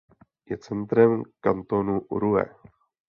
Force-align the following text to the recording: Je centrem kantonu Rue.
Je 0.45 0.57
centrem 0.67 1.13
kantonu 1.43 2.01
Rue. 2.23 2.47